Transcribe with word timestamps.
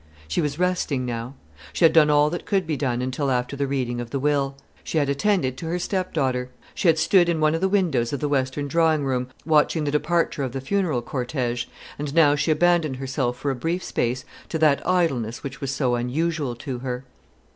She 0.27 0.41
was 0.41 0.57
resting 0.57 1.05
now. 1.05 1.35
She 1.73 1.85
had 1.85 1.93
done 1.93 2.09
all 2.09 2.31
that 2.31 2.47
could 2.47 2.65
be 2.65 2.75
done 2.75 3.03
until 3.03 3.29
after 3.29 3.55
the 3.55 3.67
reading 3.67 4.01
of 4.01 4.09
the 4.09 4.17
will. 4.17 4.55
She 4.83 4.97
had 4.97 5.09
attended 5.09 5.57
to 5.57 5.67
her 5.67 5.77
stepdaughter. 5.77 6.49
She 6.73 6.87
had 6.87 6.97
stood 6.97 7.29
in 7.29 7.39
one 7.39 7.53
of 7.53 7.61
the 7.61 7.69
windows 7.69 8.11
of 8.11 8.19
the 8.19 8.27
western 8.27 8.67
drawing 8.67 9.03
room, 9.05 9.27
watching 9.45 9.83
the 9.83 9.91
departure 9.91 10.41
of 10.41 10.53
the 10.53 10.59
funeral 10.59 11.03
cortège; 11.03 11.67
and 11.99 12.15
now 12.15 12.33
she 12.33 12.49
abandoned 12.49 12.95
herself 12.95 13.37
for 13.37 13.51
a 13.51 13.55
brief 13.55 13.83
space 13.83 14.25
to 14.49 14.57
that 14.57 14.81
idleness 14.87 15.43
which 15.43 15.61
was 15.61 15.69
so 15.69 15.93
unusual 15.93 16.55
to 16.55 16.79
her. 16.79 17.05